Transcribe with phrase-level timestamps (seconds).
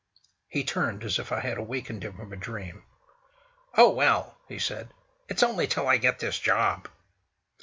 [0.47, 2.85] He turned, as if I had awakened him from a dream.
[3.77, 4.91] "Oh, well!" he said,
[5.29, 6.89] "it's only till I get this job."